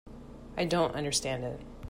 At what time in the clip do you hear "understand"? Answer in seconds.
0.95-1.43